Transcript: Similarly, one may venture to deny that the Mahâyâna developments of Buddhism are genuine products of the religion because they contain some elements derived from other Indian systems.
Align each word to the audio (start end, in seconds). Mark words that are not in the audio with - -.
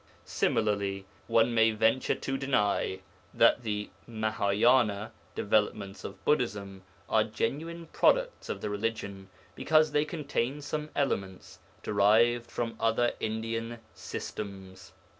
Similarly, 0.25 1.05
one 1.27 1.53
may 1.53 1.69
venture 1.69 2.15
to 2.15 2.35
deny 2.35 3.01
that 3.35 3.61
the 3.61 3.91
Mahâyâna 4.09 5.11
developments 5.35 6.03
of 6.03 6.25
Buddhism 6.25 6.81
are 7.07 7.23
genuine 7.23 7.85
products 7.85 8.49
of 8.49 8.61
the 8.61 8.69
religion 8.71 9.29
because 9.53 9.91
they 9.91 10.05
contain 10.05 10.59
some 10.63 10.89
elements 10.95 11.59
derived 11.83 12.49
from 12.49 12.75
other 12.79 13.13
Indian 13.19 13.77
systems. 13.93 14.91